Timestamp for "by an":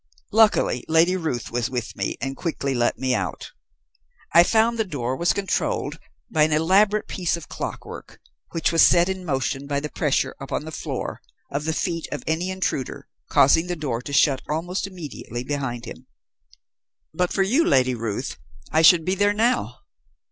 6.31-6.51